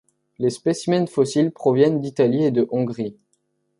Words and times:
Les 0.39 0.49
spécimens 0.49 1.05
fossiles 1.05 1.51
proviennent 1.51 2.01
d'Italie 2.01 2.43
et 2.45 2.49
de 2.49 2.65
Hongrie. 2.71 3.15